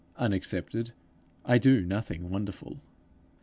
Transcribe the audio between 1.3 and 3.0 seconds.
I do nothing wonderful.